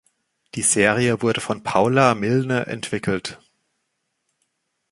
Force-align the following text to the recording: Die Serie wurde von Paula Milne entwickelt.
Die 0.55 0.63
Serie 0.63 1.21
wurde 1.21 1.41
von 1.41 1.61
Paula 1.61 2.15
Milne 2.15 2.65
entwickelt. 2.65 3.39